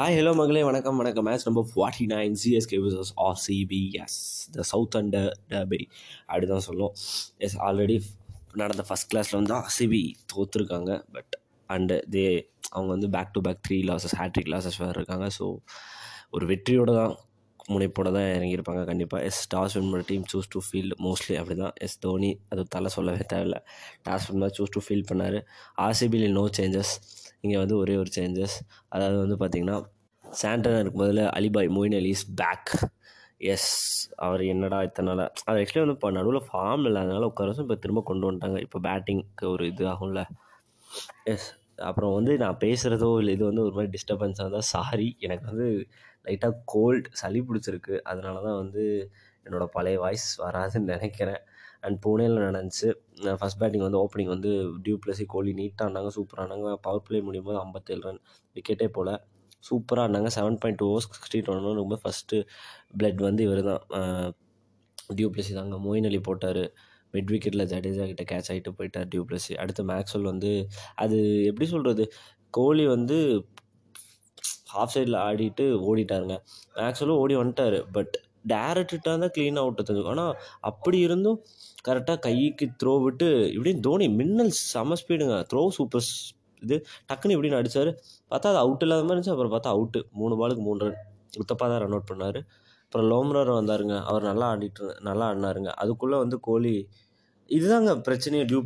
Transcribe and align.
Hi 0.00 0.14
hello 0.16 0.32
மகளே. 0.38 0.60
வணக்கம் 0.68 0.98
வணக்கம். 1.00 1.24
Match 1.28 1.44
number 1.46 1.66
forty 1.70 2.04
nine 2.12 2.36
CSK 2.42 2.78
versus 2.84 3.10
RCB 3.26 3.80
yes 4.02 4.16
the 4.54 4.64
south 4.70 4.96
under 5.00 5.28
டபி 5.50 5.80
அப்படி 6.28 6.46
தான் 6.52 6.64
சொல்லும். 6.66 6.92
எஸ் 7.46 7.56
ஆல்ரெடி 7.66 7.96
நடந்த 8.60 8.84
ஃபஸ்ட் 8.88 9.08
கிளாஸில் 9.10 9.38
வந்து 9.38 9.54
ஆர்சிபி 9.58 10.00
தோற்றுருக்காங்க 10.32 10.94
பட் 11.16 11.34
அண்டு 11.70 11.98
தே 12.14 12.24
அவங்க 12.74 12.90
வந்து 12.96 13.10
back 13.16 13.34
to 13.36 13.42
back 13.48 13.62
three 13.68 13.78
losses 13.90 14.16
hattrick 14.20 14.50
losses 14.54 14.80
வேறு 14.84 14.96
இருக்காங்க. 15.00 15.28
ஸோ 15.38 15.46
ஒரு 16.36 16.46
வெற்றியோடு 16.52 16.94
தான் 17.00 17.14
முனைப்போட 17.74 18.08
தான் 18.18 18.28
இறங்கியிருப்பாங்க 18.36 18.84
கண்டிப்பாக 18.90 19.26
எஸ் 19.30 19.44
டாஸ் 19.54 19.76
வின் 19.78 19.92
பண்ண 19.92 20.04
team 20.12 20.26
choose 20.34 20.52
to 20.54 20.62
field 20.68 20.96
mostly 21.06 21.36
அப்படி 21.40 21.56
தான் 21.64 21.76
எஸ் 21.86 22.00
தோனி 22.06 22.30
அது 22.52 22.62
தலை 22.76 22.90
சொல்லவே 22.96 23.26
தேவையில்ல. 23.34 23.58
Toss 24.08 24.28
win 24.30 24.54
choose 24.60 24.74
to 24.76 24.82
field 24.86 25.08
பண்ணார். 25.10 25.38
ஆர்சிபியில் 25.86 26.36
நோ 26.40 26.46
சேஞ்சஸ் 26.60 26.94
இங்கே 27.44 27.58
வந்து 27.62 27.76
ஒரே 27.82 27.94
ஒரு 28.02 28.10
சேஞ்சஸ் 28.16 28.56
அதாவது 28.94 29.18
வந்து 29.24 29.36
பார்த்திங்கன்னா 29.42 29.78
சாண்டனா 30.24 30.80
இருக்கும் 30.82 31.04
பதில் 31.04 31.22
அலிபாய் 31.38 31.70
Moeen 31.76 31.96
Ali 32.00 32.10
is 32.16 32.26
back 32.40 32.72
yes 33.52 33.70
அவர் 34.24 34.42
என்னடா 34.52 34.78
இத்தனை 34.88 35.08
நாள் 35.10 35.22
அவர் 35.46 35.60
ஆக்சுவலி 35.60 35.82
வந்து 35.84 35.96
இப்போ 35.98 36.08
நடுவில் 36.16 36.46
ஃபார்ம் 36.48 36.84
இல்லாதனால 36.90 37.28
உட்கார 37.30 37.54
இப்போ 37.64 37.76
திரும்ப 37.84 38.00
கொண்டு 38.10 38.26
வந்துட்டாங்க. 38.28 38.58
இப்போ 38.66 38.78
பேட்டிங்க்கு 38.86 39.46
ஒரு 39.54 39.64
இது 39.72 39.84
ஆகும்ல. 39.92 40.22
எஸ் 41.32 41.48
அப்புறம் 41.88 42.14
வந்து 42.18 42.32
நான் 42.42 42.60
பேசுகிறதோ 42.64 43.08
இல்லை 43.20 43.32
இது 43.36 43.44
வந்து 43.50 43.64
ஒரு 43.66 43.74
மாதிரி 43.76 43.90
டிஸ்டர்பன்ஸாக 43.96 44.44
இருந்தால் 44.44 44.68
சாரி 44.74 45.08
எனக்கு 45.26 45.46
வந்து 45.52 45.68
லைட்டாக 46.26 46.54
கோல்டு 46.72 47.08
சளி 47.20 47.40
பிடிச்சிருக்கு. 47.48 47.94
அதனால 48.10 48.36
தான் 48.48 48.58
வந்து 48.62 48.84
என்னோடய 49.46 49.70
பழைய 49.76 49.98
வாய்ஸ் 50.04 50.28
வராதுன்னு 50.46 50.92
நினைக்கிறேன். 50.94 51.42
அண்ட் 51.86 51.98
புனேயில் 52.04 52.38
நடந்துச்சு. 52.46 52.88
ஃபஸ்ட் 53.40 53.60
பேட்டிங் 53.62 53.84
வந்து 53.86 54.00
ஓப்பனிங் 54.02 54.32
வந்து 54.34 54.50
டியூ 54.84 54.96
ப்ளஸி 55.04 55.24
கோலி 55.34 55.52
நீட்டாக 55.60 55.88
ஆனாங்க 55.90 56.10
சூப்பராக 56.16 56.44
ஆனாங்க 56.46 56.74
பவர் 56.86 57.04
பிளே 57.06 57.20
முடியும் 57.28 57.48
போது 57.48 57.58
ஐம்பத்தேழு 57.64 58.02
ரன் 58.08 58.20
விக்கெட்டே 58.56 58.88
போல். 58.98 59.12
சூப்பராக 59.68 60.08
ஆனாங்க 60.08 60.30
seven 60.36 60.58
point 60.62 60.80
two 60.82 60.88
overs 60.92 61.08
sixty 61.16 61.40
run 61.48 61.80
ரொம்ப 61.82 61.98
ஃபஸ்ட்டு 62.04 62.38
பிளட் 62.98 63.20
வந்து 63.28 63.42
இவர் 63.48 63.62
தான் 63.70 63.82
டியூ 65.18 65.28
பிளஸி 65.34 65.54
தாங்க 65.58 65.78
மோயின் 65.86 66.08
அலி 66.10 66.20
போட்டார். 66.28 66.62
மிட் 67.14 67.30
விக்கெட்டில் 67.34 67.68
ஜடேஜா 67.72 68.04
கிட்ட 68.10 68.24
கேட்ச் 68.32 68.50
ஆகிட்டு 68.52 68.72
போயிட்டார் 68.78 69.08
டியூ 69.12 69.22
பிளஸி 69.28 69.54
அடுத்து 69.62 69.82
மேக்ஸ்வெல் 69.92 70.28
வந்து 70.32 70.50
அது 71.04 71.18
எப்படி 71.50 71.66
சொல்கிறது 71.74 72.04
கோலி 72.58 72.84
வந்து 72.96 73.16
ஹாஃப் 74.74 74.92
சைடில் 74.94 75.16
ஆடிட்டு 75.26 75.64
ஓடிட்டாருங்க. 75.88 76.34
மேக்ஸ்வெல்லும் 76.78 77.20
ஓடி 77.22 77.34
வந்துட்டார். 77.40 77.78
பட் 77.96 78.14
டேரக்ட் 78.52 78.92
ஹிட்டாக 78.94 79.16
தான் 79.22 79.32
க்ளீன் 79.36 79.58
அவுட் 79.62 79.78
தெரிஞ்சுக்கும். 79.78 80.14
ஆனால் 80.16 80.36
அப்படி 80.70 80.98
இருந்தும் 81.06 81.38
கரெக்டாக 81.88 82.18
கைக்கு 82.26 82.66
த்ரோ 82.82 82.94
விட்டு 83.06 83.28
இப்படின்னு 83.54 83.84
தோனி 83.88 84.06
மின்னல் 84.20 84.52
செம 84.72 84.96
ஸ்பீடுங்க 85.02 85.36
த்ரோ 85.52 85.62
சூப்பர் 85.78 86.06
இது 86.62 86.76
டக்குன்னு 87.10 87.34
இப்படின்னு 87.36 87.58
அடித்தார் 87.58 87.90
பார்த்தா 88.30 88.50
அது 88.52 88.58
அவுட் 88.64 88.82
இல்லாத 88.84 89.02
மாதிரி 89.02 89.14
இருந்துச்சு. 89.14 89.34
அப்புறம் 89.36 89.52
பார்த்தா 89.54 89.70
அவுட்டு 89.76 90.00
மூணு 90.20 90.34
பாலுக்கு 90.40 90.62
மூணு 90.68 90.80
ரன் 90.86 90.98
உத்தப்பா 91.42 91.66
தான் 91.72 91.80
ரன் 91.82 91.94
அவுட் 91.96 92.10
பண்ணார். 92.10 92.38
அப்புறம் 92.84 93.06
லோம்ரர் 93.12 93.50
வந்தாருங்க. 93.58 93.96
அவர் 94.10 94.24
நல்லா 94.30 94.46
ஆடிட்டு 94.54 94.86
நல்லா 95.08 95.26
ஆடினாருங்க. 95.30 95.70
அதுக்குள்ளே 95.82 96.18
வந்து 96.24 96.36
கோலி 96.48 96.74
இதுதாங்க 97.56 97.92
பிரச்சனையே 98.06 98.42
டியூ 98.50 98.60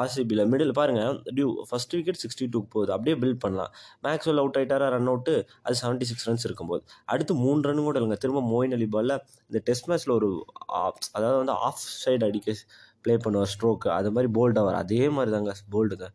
ஆர்சிபியில் 0.00 0.42
மிடில் 0.52 0.72
பாருங்கள் 0.78 1.18
டியூ 1.36 1.48
ஃபஸ்ட் 1.68 1.94
விக்கெட் 1.96 2.20
சிக்ஸ்டி 2.22 2.46
டூக்கு 2.54 2.70
போகுது. 2.74 2.90
அப்படியே 2.96 3.16
பில்ட் 3.22 3.40
பண்ணலாம். 3.44 3.70
மேக்ஸ்வெல் 4.06 4.40
அவுட் 4.42 4.56
ஆகிட்டாரா 4.60 4.86
ரன் 4.94 5.10
அவுட்டு 5.12 5.34
அது 5.66 5.76
செவன்ட்டி 5.82 6.08
சிக்ஸ் 6.10 6.26
ரன்ஸ் 6.28 6.46
இருக்கும்போது. 6.48 6.82
அடுத்து 7.12 7.34
மூணு 7.44 7.62
ரன் 7.68 7.84
கூட 7.88 7.96
இல்லைங்க. 8.00 8.18
திரும்ப 8.24 8.42
மோயின் 8.52 8.74
அலி 8.78 8.88
பாலில் 8.94 9.16
இந்த 9.48 9.60
டெஸ்ட் 9.68 9.88
மேட்ச்சில் 9.92 10.14
ஒரு 10.18 10.30
அதாவது 11.16 11.38
வந்து 11.42 11.56
ஆஃப் 11.68 11.86
சைடு 12.02 12.24
அடிக்க 12.30 12.56
ப்ளே 13.06 13.16
பண்ணுவார் 13.24 13.52
ஸ்ட்ரோக்கு 13.54 13.88
அது 13.98 14.10
மாதிரி 14.16 14.30
போல்ட் 14.38 14.60
ஆவார். 14.62 14.80
அதே 14.84 15.02
மாதிரி 15.16 15.32
தாங்க 15.36 15.54
போல்டுங்க 15.76 16.08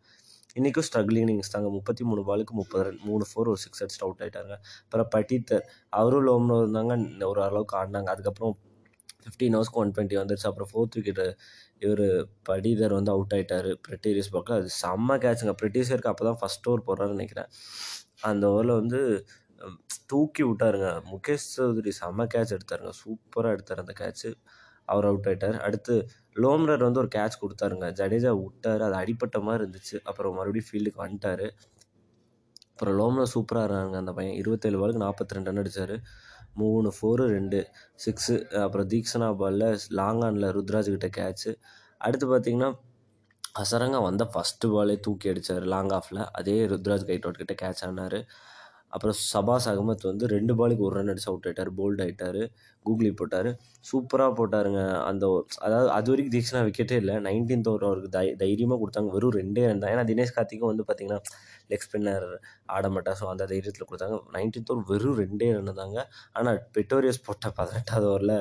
இன்றைக்கும் 0.60 0.86
ஸ்ட்ரகிளிங் 0.86 1.24
இன்னிங்ஸ் 1.24 1.52
தாங்க. 1.56 1.70
முப்பத்தி 1.78 2.04
மூணு 2.10 2.22
பாலுக்கு 2.28 2.54
முப்பது 2.60 2.84
ரன் 2.86 3.02
மூணு 3.08 3.24
ஃபோர் 3.30 3.50
ஒரு 3.54 3.60
சிக்ஸ் 3.64 3.82
அடிச்சுட்டு 3.84 4.06
அவுட் 4.08 4.22
ஆகிட்டாங்க 4.24 4.54
அப்புறம் 4.84 5.10
பட்டித்தர் 5.16 5.66
அவரும் 6.00 6.26
லோம்னோ 6.28 6.56
இருந்தாங்க. 6.64 6.94
ஒரு 7.32 7.42
அளவுக்கு 7.48 7.76
ஆடினாங்க. 7.82 8.10
அதுக்கப்புறம் 8.16 8.56
ஃபிஃப்டீன் 9.28 9.56
ஹவர்ஸ்க்கு 9.58 9.82
ஒன் 9.84 9.94
டுவெண்ட்டி 9.96 10.18
வந்துருச்சு. 10.22 10.48
அப்புறம் 10.52 10.70
ஃபோர்த் 10.74 10.98
விக்கெட்டு 10.98 11.28
இவர் 11.86 12.06
படிதர் 12.50 12.96
வந்து 12.98 13.12
அவுட் 13.16 13.34
ஆகிட்டார் 13.38 13.70
பிரிட்டீரியஸ் 13.88 14.32
பக்கம். 14.36 14.58
அது 14.60 14.70
செம்ம 14.84 15.18
கேட்சுங்க 15.26 15.54
பிரிட்டிஷருக்கு 15.62 16.12
அப்போ 16.14 16.26
தான் 16.30 16.40
ஃபஸ்ட் 16.44 16.68
ஓவர் 16.70 16.86
போடுறாருன்னு 16.88 17.18
நினைக்கிறேன். 17.20 17.50
அந்த 18.30 18.44
ஓவரில் 18.48 18.80
வந்து 18.82 19.00
தூக்கி 20.12 20.44
விட்டாருங்க. 20.50 20.90
முகேஷ் 21.12 21.48
சௌத்ரி 21.56 21.92
செம்ம 22.02 22.28
கேட்ச் 22.36 22.56
எடுத்தாருங்க. 22.58 22.94
சூப்பராக 23.04 23.56
எடுத்தார் 23.58 23.84
அந்த 23.86 23.94
கேட்ச்சு 24.02 24.30
அவர் 24.86 25.08
அவுட் 25.10 25.28
ஆகிட்டார் 25.30 25.58
அடுத்து 25.68 25.94
லோம்ரர் 26.44 26.86
வந்து 26.88 27.02
ஒரு 27.04 27.10
கேட்ச் 27.16 27.42
கொடுத்தாருங்க. 27.44 27.86
ஜடேஜா 28.00 28.32
விட்டார். 28.44 28.82
அது 28.88 28.96
அடிப்பட்ட 29.02 29.38
மாதிரி 29.48 29.62
இருந்துச்சு. 29.64 29.98
அப்புறம் 30.10 30.36
மறுபடியும் 30.40 30.70
ஃபீல்டுக்கு 30.70 31.02
வந்துட்டார். 31.06 31.48
அப்புறம் 32.72 32.96
லோம்ரர் 33.00 33.32
சூப்பராக 33.34 33.68
இருந்தாங்க 33.68 33.98
அந்த 34.04 34.12
பையன் 34.18 34.36
இருபத்தேழு 34.42 34.80
பாலுக்கு 34.82 35.04
நாற்பத்தி 35.06 35.36
ரெண்டு 35.38 35.50
ரன் 35.52 35.62
அடித்தார் 35.62 35.96
மூணு 36.54 36.90
ஃபோரு 36.98 37.24
ரெண்டு 37.28 37.60
சிக்ஸு 38.06 38.36
அப்புறம் 38.64 38.88
தீக்ஷனா 38.94 39.30
பாலில் 39.42 39.80
லாங் 40.00 40.22
ஆனில் 40.22 40.48
ருத்ராஜ் 40.58 40.90
கிட்ட 40.96 41.10
கேட்ச்சு 41.20 41.52
அடுத்து 41.98 42.28
பார்த்திங்கன்னா 42.34 42.70
அசரங்கா 43.62 44.00
வந்த 44.10 44.24
ஃபஸ்ட்டு 44.34 44.72
பாலே 44.74 44.96
தூக்கி 45.00 45.30
அடித்தார் 45.32 45.66
லாங் 45.74 45.94
ஆஃபில் 46.00 46.22
அதே 46.40 46.58
ருத்ராஜ் 46.72 47.08
கைட்டோட் 47.10 47.42
கிட்ட 47.42 47.54
கேட்ச் 47.64 47.84
ஆனார். 47.88 48.20
அப்புறம் 48.94 49.18
சபாஸ் 49.32 49.68
அகமத் 49.72 50.10
வந்து 50.12 50.26
ரெண்டு 50.36 50.54
பாலுக்கு 50.60 50.86
ஒரு 50.88 50.96
ரன் 51.00 51.12
அடிச்சு 51.14 51.30
அவுட் 51.32 51.48
ஆகிட்டார் 51.50 51.72
போல்ட் 51.80 52.02
ஆகிட்டார் 52.06 52.42
கூகுளி 52.86 53.10
போட்டார். 53.20 53.50
சூப்பராக 53.90 54.32
போட்டாருங்க. 54.40 54.82
அந்த 55.10 55.26
அதாவது 55.66 55.90
அது 55.98 56.10
வரைக்கும் 56.12 56.34
தீக்ஷனா 56.36 56.62
விக்கெட்டே 56.68 56.98
இல்லை. 57.02 57.16
நைன்டீன்த் 57.28 57.70
ஓவர் 57.72 57.86
அவருக்கு 57.90 58.12
தை 58.16 58.24
தைரியமாக 58.42 58.78
கொடுத்தாங்க. 58.82 59.10
வெறும் 59.16 59.36
ரெண்டே 59.40 59.64
ரன் 59.70 59.82
தான். 59.84 59.92
ஏன்னா 59.96 60.06
தினேஷ் 60.12 60.34
கார்த்திக்கும் 60.38 60.72
வந்து 60.72 60.86
பார்த்திங்கன்னா 60.90 61.20
லெக் 61.72 61.86
ஸ்பின்னர் 61.86 62.28
ஆட 62.76 62.86
மாட்டார் 62.96 63.18
ஸோ 63.22 63.26
அந்த 63.34 63.46
தைரியத்தில் 63.52 63.88
கொடுத்தாங்க. 63.90 64.18
நைன்டீன்த் 64.36 64.72
ஓவர் 64.74 64.86
வெறும் 64.92 65.18
ரெண்டே 65.22 65.50
ரன் 65.58 65.74
தாங்க. 65.82 65.98
ஆனால் 66.38 66.60
பிட்டோரியஸ் 66.78 67.22
போட்ட 67.28 67.52
பதினெட்டாவது 67.60 68.08
ஓவரில் 68.12 68.36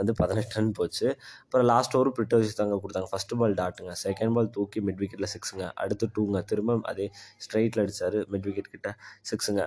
வந்து 0.00 0.14
பதினெட்டு 0.22 0.56
ரன் 0.58 0.72
போச்சு. 0.80 1.06
அப்புறம் 1.44 1.68
லாஸ்ட் 1.72 1.96
ஓவர் 1.98 2.12
பிட்டோரியஸ் 2.18 2.58
தாங்க 2.62 2.78
கொடுத்தாங்க. 2.84 3.10
ஃபஸ்ட்டு 3.14 3.38
பால் 3.42 3.56
டாட்டுங்க 3.62 3.94
செகண்ட் 4.04 4.34
பால் 4.38 4.50
தூக்கி 4.58 4.80
மிட் 4.88 5.00
விக்கெட்டில் 5.04 5.30
சிக்ஸுங்க 5.36 5.66
அடுத்து 5.84 6.08
டூங்க 6.18 6.44
திரும்ப 6.52 6.78
அதே 6.92 7.08
ஸ்ட்ரைட்டில் 7.46 7.84
அடித்தார் 7.84 8.18
மிட் 8.34 8.48
விக்கெட் 8.50 8.72
கிட்ட 8.76 8.90
சிக்ஸுங்க 9.32 9.62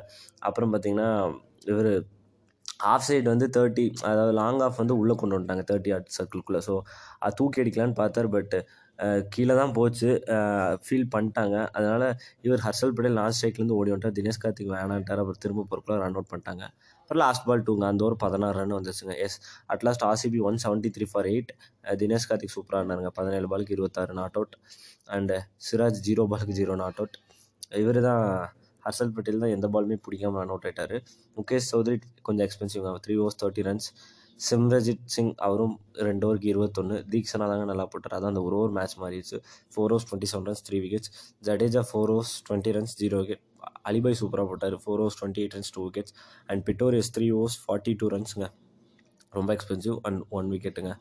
அப்புறம் 0.47 0.71
பார்த்திங்கன்னா 0.73 1.09
இவர் 1.71 1.91
ஆஃப் 2.93 3.05
சைடு 3.07 3.27
வந்து 3.33 3.47
தேர்ட்டி 3.55 3.83
அதாவது 4.09 4.31
லாங் 4.39 4.61
ஆஃப் 4.65 4.79
வந்து 4.81 4.95
உள்ளே 5.01 5.13
கொண்டு 5.19 5.35
வந்துட்டாங்க 5.35 5.63
தேர்ட்டி 5.69 5.91
ஆட் 5.97 6.09
சர்க்கிள்குள்ளே 6.17 6.61
ஸோ 6.67 6.73
அது 7.25 7.37
தூக்கி 7.39 7.61
அடிக்கலான்னு 7.63 7.99
பார்த்தார் 8.01 8.29
பட் 8.35 8.55
கீழே 9.33 9.53
தான் 9.59 9.73
போச்சு. 9.77 10.09
ஃபீல் 10.85 11.07
பண்ணிட்டாங்க. 11.15 11.55
அதனால் 11.77 12.05
இவர் 12.47 12.61
ஹர்ஷல் 12.65 12.93
பட்டேல் 12.97 13.17
லாஸ்ட் 13.19 13.37
ஸ்ட்ரைக்லேருந்து 13.39 13.77
ஓடி 13.79 13.91
வந்துட்டார். 13.93 14.15
தினேஷ் 14.19 14.41
கார்த்திக் 14.43 14.71
வேணான்ட்டார். 14.75 15.21
அப்புறம் 15.23 15.41
திரும்ப 15.45 15.65
பொறுப்பில் 15.71 15.99
ரன் 16.03 16.15
அவுட் 16.17 16.29
பண்ணிட்டாங்க. 16.31 16.63
அப்புறம் 17.01 17.21
லாஸ்ட் 17.23 17.45
பால் 17.47 17.65
டூங்க 17.67 17.85
அந்த 17.91 18.03
ஒரு 18.09 18.15
பதினாறு 18.25 18.57
ரன் 18.61 18.75
வந்துச்சுங்க. 18.77 19.15
Yes 19.25 19.37
at last 19.73 20.05
RCB 20.11 20.39
one 20.49 20.59
seventy 20.65 20.91
three 20.97 21.07
for 21.13 21.29
eight 21.33 21.51
Dinesh 22.01 22.27
Karthik 22.31 22.55
சூப்பராக 22.57 22.81
இருந்தாருங்க 22.83 23.11
பதினேழு 23.19 23.49
பாலுக்கு 23.53 23.75
இருபத்தாறு 23.77 24.15
not 24.21 24.37
out 24.39 24.55
and 25.17 25.37
Siraj 25.67 26.01
zero 26.09 26.25
பாலுக்கு 26.33 26.55
ஜீரோ 26.61 26.75
நாட் 26.83 26.99
அவுட் 27.01 27.17
இவர் 27.83 28.01
தான் 28.09 28.25
ஹர்ஷல் 28.87 29.13
பட்டேல் 29.15 29.41
தான் 29.43 29.55
எந்த 29.57 29.67
பாலுமே 29.75 29.97
பிடிக்காம 30.07 30.39
ரன் 30.41 30.53
அவுட் 30.53 30.67
ஆகிட்டார் 30.69 30.95
முகேஷ் 31.37 31.69
சௌத்ரி 31.71 31.95
கொஞ்சம் 32.27 32.45
expensive 32.47 32.85
three 33.07 33.15
overs 33.23 33.39
thirty 33.41 33.65
runs 33.69 33.89
Simarjeet 34.39 35.03
Singh 35.13 35.33
அவரும் 35.47 35.75
ரெண்டு 36.07 36.25
ஓவருக்கு 36.27 36.49
இருபத்தொன்று 36.53 36.95
தீக்ஷனா 37.11 37.45
தாங்க 37.51 37.65
நல்லா 37.69 37.85
போட்டார். 37.91 38.15
அதான் 38.17 38.31
அந்த 38.33 38.41
ஒரு 38.47 38.55
ஓவர் 38.59 38.73
மேட்ச் 38.77 38.95
மாறிடுச்சு. 39.03 39.37
Four 39.73 39.91
overs 39.93 40.07
twenty 40.09 40.29
seven 40.31 40.47
runs 40.49 40.63
three 40.69 40.77
wickets 40.85 41.11
Jadeja 41.47 41.81
four 41.89 42.11
overs 42.15 42.33
twenty 42.47 42.73
runs 42.77 42.95
zero 43.01 43.19
wicket 43.21 43.43
அலிபாய் 43.89 44.17
சூப்பராக 44.21 44.47
போட்டார். 44.51 44.75
Four 44.83 45.01
overs 45.03 45.17
twenty 45.19 45.41
eight 45.43 45.55
runs 45.57 45.71
two 45.75 45.83
wickets 45.87 46.15
and 46.49 46.63
Pretorius 46.69 47.11
three 47.17 47.27
overs 47.37 47.57
forty 47.63 47.93
two 48.01 48.09
ரன்ஸுங்க 48.15 48.47
ரொம்ப 49.37 49.49
expensive 49.57 49.95
and 50.09 50.21
one 50.39 50.49
விக்கெட்டுங்க 50.55 50.91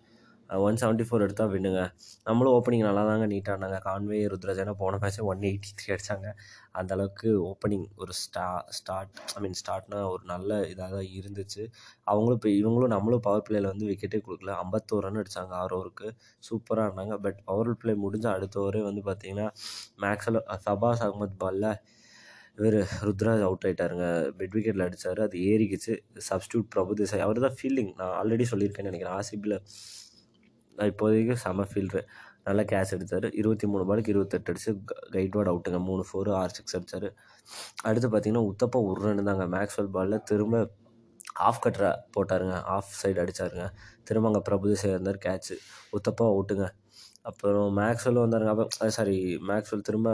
one 0.65 0.79
seventy 0.81 1.05
four 1.09 1.25
எடுத்தால் 1.25 1.51
வின்னுங்க. 1.53 1.83
நம்மளும் 2.27 2.55
opening 2.57 2.85
நல்லா 2.87 3.03
தாங்க 3.09 3.27
நீட்டாக 3.33 3.57
ஆனாங்க 3.57 3.79
கான்வே 3.87 4.19
ருத்ராஜனா 4.33 4.73
போன 4.83 4.99
மேட்ச்சே 5.03 5.23
ஒன் 5.31 5.45
எயிட்டி 5.49 5.71
த்ரீ 5.79 5.89
அடித்தாங்க 5.95 6.29
அந்தளவுக்கு 6.81 7.29
ஓப்பனிங் 7.51 7.87
ஒரு 8.03 8.13
ஸ்டா 8.21 8.47
ஸ்டார்ட் 8.79 9.23
ஐ 9.37 9.41
மீன் 9.45 9.59
ஸ்டார்ட்னா 9.61 10.01
ஒரு 10.15 10.25
நல்ல 10.33 10.61
இதாக 10.73 10.91
தான் 10.99 11.11
இருந்துச்சு. 11.19 11.63
அவங்களும் 12.13 12.39
இப்போ 12.41 12.51
இவங்களும் 12.61 12.95
நம்மளும் 12.97 13.25
பவர் 13.27 13.47
பிளேயில் 13.49 13.71
வந்து 13.73 13.89
விக்கெட்டே 13.91 14.21
கொடுக்கல. 14.27 14.53
ஐம்பத்தோரு 14.65 15.05
ரன் 15.07 15.21
அடித்தாங்க 15.23 15.55
ஆறு 15.63 15.75
ஓவருக்கு 15.79 16.09
சூப்பராக 16.49 16.87
இருந்தாங்க. 16.89 17.17
பட் 17.27 17.41
பவர் 17.51 17.73
பிளே 17.83 17.95
முடிஞ்ச 18.05 18.29
அடுத்த 18.37 18.63
ஓவரே 18.65 18.83
வந்து 18.91 19.05
பார்த்திங்கன்னா 19.11 19.49
மேக்ஸில் 20.05 20.41
சபாஸ் 20.67 21.05
அகமத் 21.09 21.41
பாலில் 21.45 21.71
இவர் 22.59 22.77
ருத்ராஜ் 23.07 23.45
அவுட் 23.47 23.65
ஆகிட்டாருங்க 23.69 24.07
பெட் 24.39 24.53
விக்கெட்டில் 24.57 24.85
அடித்தார் 24.85 25.21
அது 25.25 25.39
ஏறிக்கிச்சு. 25.53 25.95
சப்ஸ்டியூட் 26.29 26.67
பிரபு 26.75 26.93
தேசாய். 27.01 27.25
அவர் 27.27 27.45
தான் 27.47 27.57
ஃபீல்டிங் 27.61 27.93
நான் 28.01 28.15
ஆல்ரெடி 28.21 28.45
சொல்லியிருக்கேன்னு 28.53 28.91
நினைக்கிறேன். 28.91 29.17
ஆர்சிபியில் 29.21 29.57
இப்போதைக்கு 30.91 31.35
செம 31.45 31.67
ஃபீல்ட்ரு 31.71 32.01
நல்லா 32.47 32.63
கேட்ச் 32.73 32.93
எடுத்தார். 32.97 33.27
இருபத்தி 33.41 33.67
மூணு 33.73 33.85
பாலுக்கு 33.89 34.13
இருபத்தெட்டு 34.15 34.51
அடிச்சு 34.53 34.71
கைட்வார்டு 35.15 35.51
அவுட்டுங்க 35.53 35.79
மூணு 35.89 36.03
ஃபோரு 36.09 36.31
ஆறு 36.41 36.53
சிக்ஸ் 36.59 36.77
அடித்தார் 36.79 37.09
அடுத்து 37.89 38.09
பார்த்தீங்கன்னா 38.13 38.45
உத்தப்பா 38.53 38.81
ஒரு 38.89 38.99
ரன் 39.07 39.29
தாங்க. 39.31 39.45
மேக்ஸ்வெல் 39.57 39.93
பாலில் 39.97 40.25
திரும்ப 40.31 40.57
ஆஃப் 41.49 41.63
கட்டரை 41.65 41.91
போட்டாருங்க. 42.15 42.57
ஆஃப் 42.77 42.93
சைடு 43.01 43.19
அடித்தாருங்க 43.25 43.65
திரும்ப 44.09 44.29
அங்கே 44.31 44.43
பிரபுதேசா 44.49 44.89
இருந்தார் 44.95 45.21
கேட்ச்சு 45.27 45.55
உத்தப்பா 45.99 46.25
அவுட்டுங்க 46.33 46.67
அப்புறம் 47.31 47.69
மேக்ஸ்வெல் 47.81 48.23
வந்தாருங்க. 48.25 48.53
அப்போ 48.55 48.91
சாரி 48.99 49.17
மேக்ஸ்வெல் 49.51 49.87
திரும்ப 49.89 50.09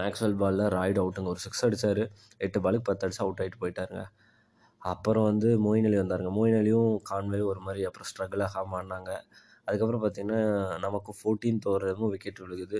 மேக்ஸ்வெல் 0.00 0.38
பாலில் 0.42 0.66
ராய்டு 0.76 0.98
அவுட்டுங்க 1.02 1.30
ஒரு 1.34 1.42
சிக்ஸ் 1.44 1.64
அடித்தார் 1.66 2.02
எட்டு 2.46 2.58
பாலுக்கு 2.64 2.86
பத்து 2.90 3.04
அடிச்சு 3.06 3.22
அவுட் 3.26 3.40
ஆகிட்டு 3.42 3.60
போயிட்டாருங்க. 3.62 4.02
அப்புறம் 4.92 5.26
வந்து 5.30 5.48
மொயின் 5.66 5.86
அலி 5.88 5.98
வந்தாருங்க. 6.00 6.30
மொயின் 6.38 6.58
அலியும் 6.60 6.92
கான்வே 7.10 7.40
ஒரு 7.50 7.60
மாதிரி 7.66 7.82
அப்புறம் 7.88 8.08
ஸ்ட்ரகிளாக 8.10 8.62
ஆடினாங்க. 8.78 9.10
அதுக்கப்புறம் 9.66 10.02
பார்த்திங்கன்னா 10.04 10.40
நமக்கு 10.86 11.12
ஃபோர்டீன்த் 11.18 11.66
ஓவரும் 11.70 12.10
விக்கெட் 12.14 12.42
விழுகுது. 12.44 12.78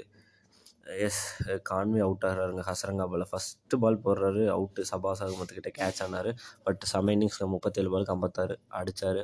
எஸ் 1.06 1.22
கான்வே 1.70 2.00
அவுட் 2.06 2.24
ஆகிறாருங்க. 2.28 2.62
ஹசரங்கா 2.68 3.06
பால் 3.12 3.26
ஃபஸ்ட்டு 3.32 3.80
பால் 3.82 4.02
போடுறாரு. 4.04 4.42
அவுட்டு 4.56 4.82
சபாஸ் 4.90 5.22
அகமத்துக்கிட்ட 5.24 5.70
கேட்ச் 5.80 6.00
ஆனார். 6.06 6.30
பட் 6.66 6.84
செம 6.92 7.12
இன்னிங்ஸில் 7.16 7.52
முப்பத்தேழு 7.54 7.90
பாலுக்கு 7.94 8.14
ஐம்பத்தாறு 8.16 8.56
அடித்தார் 8.80 9.22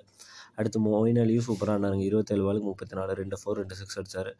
அடுத்து 0.58 0.80
மொயின் 0.86 1.20
அலியும் 1.24 1.46
சூப்பராக 1.48 1.78
ஆனாருங்க 1.78 2.04
இருபத்தேழு 2.10 2.44
பாலுக்கு 2.48 2.70
முப்பத்தி 2.72 2.96
நாலு 3.00 3.14
ரெண்டு 3.22 3.38
ஃபோர் 3.40 3.60
ரெண்டு 3.62 3.76
சிக்ஸ் 3.80 3.98
அடித்தார் 4.00 4.32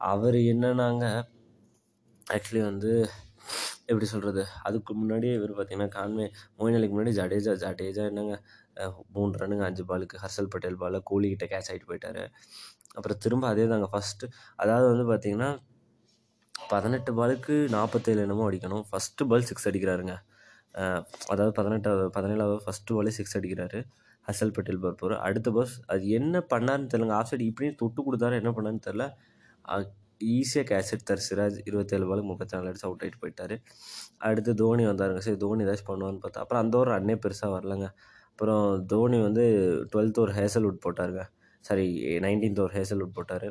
அவர் 0.00 0.38
என்னன்னாங்க 0.52 1.04
ஆக்சுவலி 2.26 2.62
வந்து 2.70 2.92
எப்படி 3.90 4.06
சொல்கிறது 4.12 4.42
அதுக்கு 4.68 4.92
முன்னாடியே 5.00 5.32
இவர் 5.38 5.52
பார்த்தீங்கன்னா 5.58 5.90
கான்வே 5.96 6.26
மொயின் 6.58 6.76
அலிக்கு 6.78 6.94
முன்னாடி 6.96 7.14
ஜடேஜா 7.20 7.52
ஜடேஜா 7.64 8.04
என்னங்க 8.10 8.34
மூணு 9.16 9.40
ரன்னுங்க 9.40 9.64
அஞ்சு 9.68 9.84
பாலுக்கு 9.90 10.20
ஹர்ஷல் 10.24 10.50
பட்டேல் 10.52 10.78
பாலில் 10.82 11.06
கோலிக்கிட்ட 11.10 11.46
கேட்ச் 11.52 11.70
ஆகிட்டு 11.70 11.88
போயிட்டாரு. 11.90 12.22
அப்புறம் 12.96 13.20
திரும்ப 13.24 13.44
அதே 13.52 13.64
தாங்க 13.72 13.88
ஃபஸ்ட்டு 13.94 14.26
அதாவது 14.62 14.86
வந்து 14.92 15.06
பார்த்தீங்கன்னா 15.10 15.50
பதினெட்டு 16.72 17.10
பாலுக்கு 17.18 17.54
நாற்பத்தேழு 17.76 18.20
என்னமோ 18.26 18.46
அடிக்கணும். 18.48 18.84
ஃபஸ்ட்டு 18.90 19.26
பால் 19.30 19.48
சிக்ஸ் 19.50 19.68
அடிக்கிறாருங்க. 19.70 20.14
அதாவது 21.32 21.52
பதினெட்டாவது 21.58 22.04
பதினேழாவது 22.16 22.60
ஃபஸ்ட்டு 22.66 22.96
பாலே 22.96 23.12
சிக்ஸ் 23.18 23.36
அடிக்கிறாரு. 23.38 23.80
ஹர்ஷல் 24.28 24.54
பட்டேல் 24.56 24.80
பால் 24.84 25.16
அடுத்த 25.26 25.50
பாஸ் 25.56 25.74
அது 25.92 26.04
என்ன 26.18 26.42
பண்ணாருன்னு 26.52 26.90
தெரியலங்க. 26.92 27.16
ஆஃப் 27.20 27.30
சைடு 27.30 27.46
இப்படியும் 27.50 27.78
தொட்டு 27.82 28.00
கொடுத்தாரு 28.08 28.34
என்ன 28.42 28.52
பண்ணாருன்னு 28.56 28.86
தெரில 28.88 29.06
ஈஸியாக 30.36 30.64
கேட்ச் 30.70 30.92
எடுத்தார் 30.94 31.22
சிராஜ் 31.26 31.58
இருபத்தேழு 31.68 32.06
பாலுக்கு 32.10 32.30
முப்பத்தி 32.32 32.54
நாலு 32.56 32.68
அடிச்சு 32.70 32.86
அவுட் 32.88 33.02
ஆகிட்டு 33.04 33.20
போயிட்டார். 33.22 33.54
அடுத்து 34.28 34.52
தோனி 34.62 34.84
வந்தாருங்க. 34.90 35.22
சரி 35.26 35.38
தோனி 35.44 35.64
ஏதாச்சும் 35.66 35.90
பண்ணுவான்னு 35.92 36.22
பார்த்தா 36.24 36.42
அப்புறம் 36.44 36.62
அந்த 36.64 36.76
ஒரு 36.82 36.90
ரன்னே 36.96 37.16
பெருசாக 37.24 37.50
வரலங்க. 37.56 37.88
அப்புறம் 38.32 38.66
தோனி 38.92 39.18
வந்து 39.28 39.44
டுவெல்த் 39.92 40.22
ஒரு 40.24 40.32
ஹேசல்வுட் 40.38 40.78
போட்டாருங்க. 40.86 41.24
சாரி 41.64 41.86
நைன்டீன்த் 42.26 42.64
ஒரு 42.66 42.72
ஹேசல்வுட் 42.78 43.16
போட்டார். 43.18 43.48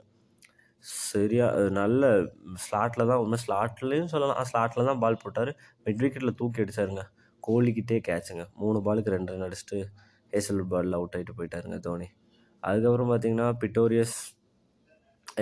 சரியா 1.11 1.47
நல்ல 1.79 2.03
ஸ்லாட்டில் 2.65 3.09
தான் 3.11 3.21
உண்மை 3.23 3.37
ஸ்லாட்லேயும் 3.45 4.11
சொல்லலாம். 4.13 4.39
ஸ்லாட்டில் 4.51 4.89
தான் 4.89 5.01
பால் 5.03 5.21
போட்டார். 5.23 5.51
மிட் 5.85 6.01
விக்கெட்டில் 6.03 6.37
தூக்கி 6.41 6.63
அடிச்சாருங்க. 6.63 7.03
கோலிக்கிட்டே 7.43 7.97
கேட்சுங்க 8.09 8.43
மூணு 8.61 8.79
பாலுக்கு 8.85 9.13
ரெண்டு 9.15 9.31
ரன் 9.33 9.45
அடிச்சுட்டு 9.47 9.79
ஹேசல்வுட் 10.33 10.71
பாலில் 10.73 10.97
அவுட் 10.99 11.15
ஆகிட்டு 11.17 11.35
போயிட்டாருங்க 11.39 11.77
தோனி. 11.87 12.07
அதுக்கப்புறம் 12.63 13.09
பார்த்தீங்கன்னா 13.11 13.47
பிட்டோரியஸ் 13.61 14.17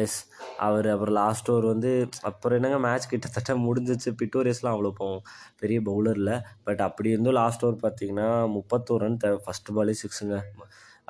எஸ். 0.02 0.18
அவர் 0.66 0.88
அப்புறம் 0.94 1.16
லாஸ்ட் 1.20 1.50
ஓவர் 1.52 1.68
வந்து 1.72 1.92
அப்புறம் 2.30 2.58
என்னங்க 2.58 2.78
மேட்ச் 2.86 3.10
கிட்டத்தட்ட 3.12 3.54
முடிஞ்சிச்சு. 3.66 4.10
பிட்டோரியஸ்லாம் 4.22 4.76
அவ்வளோ 4.76 4.92
போகும் 5.02 5.22
பெரிய 5.62 5.80
பவுலர் 5.90 6.20
இல்லை. 6.22 6.38
பட் 6.68 6.82
அப்படி 6.88 7.10
இருந்தும் 7.14 7.38
லாஸ்ட் 7.42 7.64
ஓவர் 7.66 7.84
பார்த்தீங்கன்னா 7.86 8.28
முப்பத்தோரு 8.56 9.04
ரன் 9.06 9.22
தேவை 9.24 9.40
ஃபஸ்ட்டு 9.46 9.76
பாலே 9.78 9.96
சிக்ஸுங்க 10.02 10.38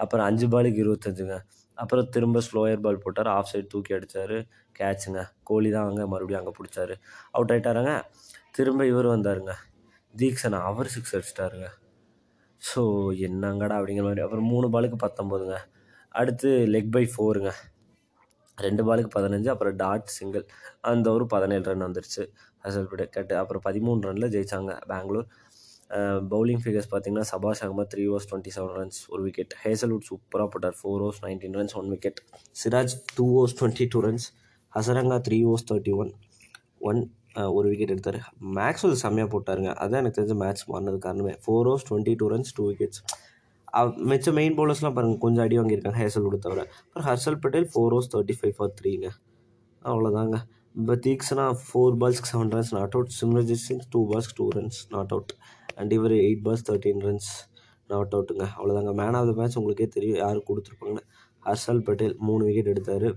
அப்புறம் 0.04 0.26
அஞ்சு 0.30 0.48
பாலுக்கு 0.54 0.82
இருபத்தஞ்சுங்க. 0.84 1.36
அப்புறம் 1.78 2.08
திரும்ப 2.16 2.42
ஸ்லோயர் 2.48 2.84
பால் 2.86 3.04
போட்டார். 3.06 3.30
ஆஃப் 3.38 3.50
சைடு 3.52 3.68
தூக்கி 3.74 3.92
அடித்தார் 3.98 4.38
கேட்சுங்க 4.80 5.20
கோலி 5.50 5.70
தான் 5.76 5.88
அங்கே 5.90 6.06
மறுபடியும் 6.14 6.42
அங்கே 6.42 6.54
பிடிச்சாரு. 6.60 6.96
அவுட் 7.36 7.52
ஆகிட்டாருங்க 7.54 7.94
திரும்ப 8.58 8.86
இவர் 8.92 9.08
வந்தாருங்க. 9.16 9.54
தீக்ஷன் 10.14 10.58
அவர் 10.68 10.94
சிக்ஸ் 10.96 11.16
அடிச்சிட்டாருங்க. 11.16 11.68
ஸோ 12.62 12.82
என்னங்கடா 13.28 13.76
அப்படிங்கிற 13.80 14.06
மாதிரி. 14.08 14.24
அப்புறம் 14.26 14.48
மூணு 14.54 14.68
பாலுக்கு 14.76 14.98
பத்தொம்போதுங்க 15.06 15.58
அடுத்து 16.20 16.50
லெக் 16.74 16.94
பை 16.96 17.04
ஃபோருங்க 17.14 17.52
ரெண்டு 18.66 18.84
பாலுக்கு 18.88 19.10
பதினஞ்சு 19.16 19.50
அப்புறம் 19.54 19.76
டாட் 19.82 20.14
சிங்கிள். 20.18 20.46
அந்த 20.92 21.08
ஒரு 21.16 21.26
பதினேழு 21.34 21.66
ரன் 21.70 21.86
வந்துருச்சு. 21.88 22.24
ஹசல்புட் 22.66 23.04
கட்டு 23.16 23.36
அப்புறம் 23.42 23.64
பதிமூணு 23.68 24.08
ரனில் 24.08 24.32
ஜெயிச்சாங்க 24.36 24.72
பெங்களூர். 24.92 25.28
பவுலிங் 26.32 26.62
ஃபிகர்ஸ் 26.64 26.90
பார்த்தீங்கன்னா 26.94 27.26
Shahbaz 27.32 27.62
Ahmed 27.66 27.92
three 27.92 28.06
overs 28.12 28.28
twenty 28.30 28.52
seven 28.56 28.74
runs 28.80 28.98
ஒரு 29.14 29.22
விக்கெட் 29.28 29.54
ஹேசல்வுட் 29.64 30.08
சூப்பராக 30.10 30.48
போட்டார். 30.54 30.76
Four 30.80 31.04
overs 31.06 31.22
nineteen 31.26 31.56
runs 31.60 31.76
one 31.82 31.90
wicket 31.94 32.20
Siraj 32.62 32.96
two 33.18 33.26
overs 33.38 33.56
twenty 33.60 33.88
two 33.94 34.02
runs 34.08 34.26
Hasaranga 34.74 35.20
three 35.28 35.40
overs 35.50 35.68
thirty 35.70 35.94
one 36.02 36.12
one 36.90 37.00
ஒரு 37.58 37.68
விக்கெட் 37.72 37.94
எடுத்தார். 37.94 38.20
மேக்ஸ்வெல் 38.58 39.00
செம்மையாக 39.04 39.30
போட்டாருங்க. 39.34 39.72
அதான் 39.84 40.02
எனக்கு 40.04 40.20
தெரிஞ்ச 40.20 40.36
மேட்ச் 40.44 40.64
மாறினது 40.72 41.00
காரணமே. 41.08 41.34
Four 41.44 41.68
overs 41.72 41.88
twenty 41.90 42.14
two 42.22 42.28
runs 42.34 42.54
two 42.58 42.64
wickets 42.72 43.02
மிச்ச 44.10 44.34
மெயின் 44.40 44.56
பவுலர்ஸ்லாம் 44.58 44.96
பாருங்கள் 44.98 45.24
கொஞ்சம் 45.26 45.44
அடி 45.46 45.56
வாங்கியிருக்காங்க 45.60 46.00
ஹேசல்வுட் 46.04 46.46
தவிர. 46.46 46.62
அப்புறம் 46.86 47.08
Harshal 47.10 47.40
Patel 47.44 47.68
four 47.72 47.94
overs 47.96 48.12
thirty 48.14 48.36
five 48.40 48.56
for 48.58 48.74
த்ரீங்க 48.80 49.08
அவ்வளோதாங்க 49.82 50.38
இப்போ 50.80 50.96
Theekshana 51.06 51.46
four 51.66 51.96
பால்ஸ்க்கு 52.02 52.30
seven 52.32 52.52
runs 52.56 52.74
not 52.78 52.96
out 52.98 53.14
Simarjeet 53.20 53.64
Singh 53.68 53.86
two 53.94 54.00
பால்ஸ்க்கு 54.12 54.38
two 54.40 54.48
runs 54.58 54.80
not 54.96 55.14
out 55.16 55.32
and 55.80 55.94
இவர் 55.98 56.16
eight 56.24 56.44
balls 56.48 56.66
thirteen 56.70 57.02
runs 57.08 57.30
not 57.90 58.14
அவுட்டுங்க 58.18 58.46
அவ்வளோதாங்க 58.58 58.92
மேன் 59.02 59.18
ஆஃப் 59.20 59.28
த 59.30 59.34
மேட்ச் 59.40 59.58
உங்களுக்கே 59.60 59.88
தெரியும் 59.96 60.20
யார் 60.24 60.40
கொடுத்துருப்பாங்கன்னு. 60.50 61.04
ஹர்ஷல் 61.44 61.82
பட்டேல் 61.88 62.16
மூணு 62.28 62.42
விக்கெட் 62.48 62.72
எடுத்தார். 62.74 63.08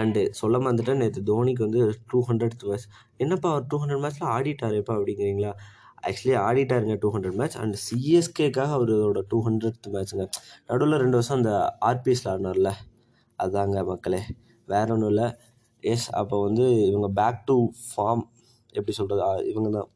அண்டு 0.00 0.20
சொல்ல 0.40 0.56
மறந்துட்டேன் 0.58 1.00
நேற்று 1.02 1.20
தோனிக்கு 1.30 1.62
வந்து 1.66 1.80
டூ 2.10 2.20
ஹண்ட்ரட் 2.28 2.56
மேட்ச் 2.70 2.86
என்னப்பா 3.22 3.48
அவர் 3.52 3.66
டூ 3.70 3.76
ஹண்ட்ரட் 3.82 4.02
மேட்ச்சில் 4.04 4.30
ஆடிட்டாரேப்பா 4.36 4.94
அப்படிங்கிறீங்களா? 4.98 5.52
ஆக்சுவலி 6.06 6.34
ஆடிட்டாருங்க 6.46 6.96
டூ 6.98 7.08
ஹண்ட்ரட் 7.14 7.38
மேட்ச் 7.40 7.56
அண்ட் 7.56 7.76
சிஎஸ்கேக்காக 7.84 8.72
அவரோட 8.78 9.20
டூ 9.28 9.38
ஹண்ட்ரட் 9.46 9.86
மேட்ச்சுங்க 9.94 10.24
நடுவில் 10.66 11.02
ரெண்டு 11.04 11.18
வருஷம் 11.18 11.36
அந்த 11.36 11.52
ஆர்பிஎஸ்ல 11.80 12.30
ஆடினார்ல. 12.32 12.72
அதாங்க 13.38 13.84
மக்களே. 13.86 14.20
வேற 14.66 14.86
ஒன்றும் 14.94 15.08
இல்லை. 15.08 15.28
எஸ் 15.80 16.10
அப்போ 16.10 16.36
வந்து 16.42 16.66
இவங்க 16.86 17.08
பேக் 17.20 17.40
டு 17.44 17.56
ஃபார்ம் 17.88 18.22
எப்படி 18.68 18.92
சொல்கிறது 18.92 19.48
இவங்க 19.50 19.70
தான் 19.76 19.88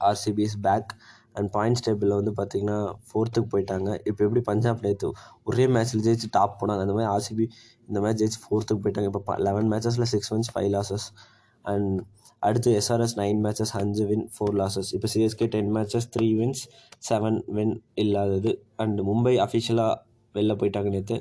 ஆர்சிபிஎஸ் 0.00 0.56
பேக் 0.62 0.92
அண்ட் 1.32 1.48
பாயிண்ட்ஸ் 1.56 1.84
டேபிளில் 1.86 2.18
வந்து 2.20 2.32
பார்த்திங்கன்னா 2.38 2.78
ஃபோர்த்துக்கு 3.08 3.50
போயிட்டாங்க. 3.52 3.88
இப்போ 4.08 4.20
எப்படி 4.24 4.40
பஞ்சாப் 4.40 4.80
நேற்று 4.80 5.12
ஒரே 5.44 5.66
மேட்ச்சில் 5.66 6.04
ஜெயிச்சு 6.06 6.28
டாப் 6.30 6.56
போனாங்க. 6.60 6.80
அந்த 6.86 6.94
மாதிரி 6.98 7.10
ஆர்சிபி 7.16 7.44
இந்த 7.88 8.00
மேட்ச் 8.00 8.22
ஜெயிச்சு 8.22 8.40
ஃபோர்த்துக்கு 8.44 8.82
போயிட்டாங்க. 8.84 9.10
இப்போ 9.12 9.36
eleven 9.36 9.70
மேட்சஸில் 9.72 10.10
six 10.14 10.32
wins 10.34 10.50
five 10.54 10.70
losses 10.76 11.06
and 11.62 12.00
அடுத்து 12.42 12.70
எஸ்ஆர்எஸ் 12.80 13.16
நைன் 13.20 13.40
மேட்சஸ் 13.44 13.72
அஞ்சு 13.80 14.04
வின் 14.10 14.26
ஃபோர் 14.34 14.54
லாசஸ் 14.60 14.90
இப்போ 14.96 15.08
CSK 15.14 15.46
ten 15.54 15.70
matches 15.76 16.08
three 16.14 16.28
wins 16.40 16.62
seven 17.08 17.38
win 17.56 17.74
இல்லாதது. 18.02 18.52
அண்ட் 18.82 19.00
மும்பை 19.08 19.34
அஃபிஷியலாக 19.46 19.94
வெளில 20.34 20.54
போயிட்டாங்க 20.60 20.90
நேற்று 20.96 21.16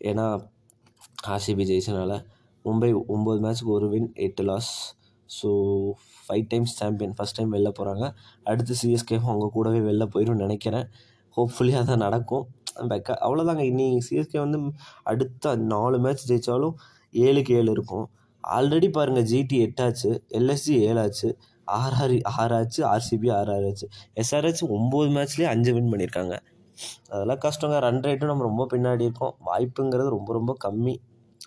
ஏன்னா 0.00 0.26
ஆர்சிபி 1.34 1.64
ஜெயிச்சனால. 1.70 2.12
மும்பை 2.64 2.90
ஒம்பது 3.14 3.38
மேட்ச்சுக்கு 3.44 3.72
ஒரு 3.78 3.86
வின் 3.94 4.10
எட்டு 4.26 4.42
loss 4.48 4.70
so 5.30 5.48
five 6.26 6.44
times 6.52 6.74
champion 6.80 7.14
first 7.16 7.36
time 7.38 7.52
வெளில 7.54 7.70
போகிறாங்க 7.78 8.04
அடுத்து 8.50 8.74
சிஎஸ்கேவும் 8.82 9.30
அவங்க 9.32 9.46
கூடவே 9.56 9.80
வெளில 9.88 10.04
போயிடும்னு 10.14 10.44
நினைக்கிறேன். 10.46 10.86
ஹோப்ஃபுல்லி 11.36 11.74
அதான் 11.80 12.04
நடக்கும். 12.06 12.44
பெக்க 12.90 13.14
அவ்வளோதாங்க 13.26 13.62
இனி 13.70 13.86
சிஎஸ்கே 14.06 14.38
வந்து 14.44 14.58
அடுத்த 15.10 15.54
நாலு 15.72 15.96
மேட்ச் 16.04 16.24
ஜெயித்தாலும் 16.30 16.74
ஏழுக்கு 17.14 17.52
ஏழு 17.60 17.70
இருக்கும். 17.76 18.06
ஆல்ரெடி 18.44 18.88
பாருங்கள் 18.96 19.26
ஜிடி 19.30 19.56
எட்டாச்சு 19.66 20.10
எல்எஸ்ஜி 20.38 20.74
ஏழாச்சு 20.90 21.28
ஆர்ஆர் 21.78 22.14
ஆறாச்சு 22.42 22.80
ஆர்சிபி 22.92 23.28
ஆர்ஆர் 23.38 23.64
ஆச்சு. 23.70 23.86
எஸ்ஆர்ஹெச் 24.20 24.62
ஒம்பது 24.76 25.08
மேட்ச்லேயே 25.16 25.48
அஞ்சு 25.54 25.70
வின் 25.76 25.90
பண்ணியிருக்காங்க 25.92 26.34
அதெல்லாம் 27.12 27.40
கஷ்டங்க. 27.44 27.76
ரன் 27.86 28.02
ரேட்டும் 28.06 28.30
நம்ம 28.32 28.44
ரொம்ப 28.48 28.64
பின்னாடி 28.72 29.04
இருக்கோம். 29.08 29.34
வாய்ப்புங்கிறது 29.48 30.10
ரொம்ப 30.16 30.30
ரொம்ப 30.38 30.52
கம்மி. 30.64 30.94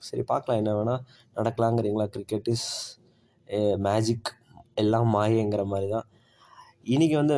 சரி 0.08 0.24
பார்க்கலாம் 0.32 0.60
என்ன 0.62 0.72
வேணால் 0.78 1.02
நடக்கலாங்கிறீங்களா? 1.36 2.08
கிரிக்கெட் 2.16 2.50
இஸ் 2.56 2.68
மேஜிக் 3.88 4.30
எல்லாம் 4.82 5.10
மாயங்கிற 5.16 5.64
மாதிரி 5.74 5.88
தான் 5.96 6.08
இன்றைக்கி 6.94 7.16
வந்து 7.22 7.38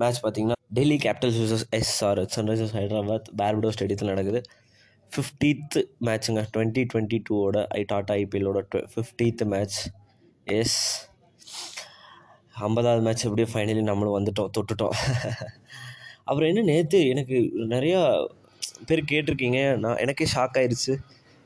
மேட்ச் 0.00 0.20
பார்த்திங்கன்னா 0.24 0.56
Delhi 0.76 0.96
Capitals 1.04 1.38
vs 1.42 1.62
SR 1.78 2.20
Sunrisers 2.34 2.74
Hyderabad 2.78 3.28
பேர்படோ 3.40 3.70
ஸ்டேடியத்தில் 3.76 4.12
நடக்குது. 4.14 4.40
ஃபிஃப்டீத்து 5.12 5.80
மேட்ச்சுங்க 6.06 6.42
டுவெண்ட்டி 6.54 6.82
டுவெண்ட்டி 6.90 7.18
டூவோட 7.28 7.58
ஐ 7.70 7.82
டாட்டா 7.92 8.14
ஐபிஎல்லோட 8.18 8.60
டு 8.70 8.78
ஃபிஃப்டீத்து 8.92 9.46
மேட்ச் 9.46 9.78
எஸ் 10.46 10.78
ஐம்பதாவது 12.60 13.02
மேட்ச் 13.02 13.24
எப்படியும் 13.24 13.52
ஃபைனலி 13.54 13.82
நம்மளும் 13.82 14.16
வந்துட்டோம் 14.18 14.52
தொட்டுட்டோம். 14.56 14.94
அப்புறம் 16.24 16.48
என்ன 16.48 16.62
நேற்று 16.62 16.98
எனக்கு 17.08 17.36
நிறையா 17.68 18.00
பேர் 18.88 19.02
கேட்டிருக்கீங்க 19.04 19.60
நான் 19.76 19.96
எனக்கே 19.96 20.26
ஷாக் 20.34 20.58
ஆயிடுச்சு 20.58 20.94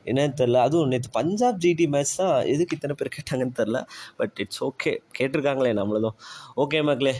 என்னன்னு 0.05 0.37
தெரில 0.39 0.57
அதுவும் 0.59 0.87
நேற்று 0.87 1.09
பஞ்சாப் 1.11 1.61
ஜிடி 1.63 1.85
மேட்ச் 1.87 2.15
தான் 2.15 2.35
எதுக்கு 2.45 2.75
இத்தனை 2.75 2.95
பேர் 2.95 3.15
கேட்டாங்கன்னு 3.17 3.59
தெரில 3.59 3.79
பட் 4.17 4.39
இட்ஸ் 4.39 4.63
ஓகே 4.63 4.91
கேட்டிருக்காங்களே 5.19 5.73
நம்மளதும் 5.79 6.17
ஓகே 6.57 6.81
மக்களே. 6.81 7.13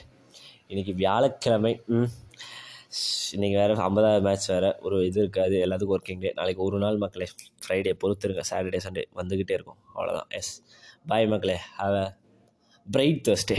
இன்றைக்கி 0.69 0.93
வியாழக்கிழமை. 0.95 1.73
ம். 1.89 2.09
இன்றைக்கி 3.35 3.55
வேறு 3.59 3.75
ஐம்பதாவது 3.75 4.21
மேட்ச் 4.21 4.47
வேறு 4.49 4.75
ஒரு 4.81 5.05
இது 5.05 5.19
இருக்காது 5.19 5.55
எல்லாத்துக்கும் 5.65 5.95
ஒர்க்கிங் 5.97 6.19
டே 6.19 6.31
நாளைக்கு 6.35 6.63
ஒரு 6.63 6.77
நாள் 6.79 6.97
மக்களே 6.97 7.27
ஃப்ரைடே 7.63 7.93
பொறுத்துருங்க. 8.03 8.43
சாட்டர்டே 8.49 8.79
சண்டே 8.87 9.03
வந்துக்கிட்டே 9.15 9.55
இருக்கும். 9.57 9.79
அவ்வளோதான் 9.95 10.29
எஸ் 10.29 10.51
பாய் 11.07 11.27
மக்களே. 11.27 11.57
Have 11.79 11.95
a 12.03 12.17
bright 12.91 13.21
Thursday 13.27 13.57